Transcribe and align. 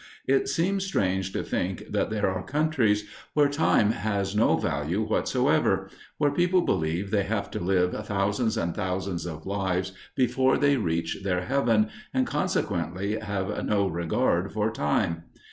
it 0.25 0.49
seems 0.49 0.83
strange 0.83 1.31
to 1.31 1.43
think 1.43 1.83
that 1.91 2.09
there 2.09 2.27
are 2.27 2.41
countries 2.43 3.05
where 3.35 3.47
time 3.47 3.91
has 3.91 4.35
no 4.35 4.55
value 4.57 5.03
whatsoever, 5.03 5.91
where 6.17 6.31
people 6.31 6.61
believe 6.61 7.11
they 7.11 7.21
have 7.21 7.51
to 7.51 7.59
live 7.59 7.93
thousands 8.07 8.57
and 8.57 8.73
thousands 8.73 9.27
of 9.27 9.45
lives 9.45 9.91
before 10.15 10.57
they 10.57 10.75
reach 10.75 11.19
their 11.23 11.41
heaven, 11.45 11.87
and, 12.15 12.25
consequently, 12.25 13.19
have 13.19 13.63
no 13.63 13.85
regard 13.85 14.51
for 14.51 14.71
time. 14.71 15.25